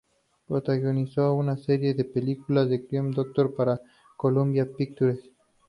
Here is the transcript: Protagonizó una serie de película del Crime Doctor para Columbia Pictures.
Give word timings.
Protagonizó 0.47 1.35
una 1.35 1.57
serie 1.57 1.93
de 1.93 2.05
película 2.05 2.65
del 2.65 2.87
Crime 2.87 3.11
Doctor 3.13 3.53
para 3.53 3.79
Columbia 4.17 4.67
Pictures. 4.75 5.19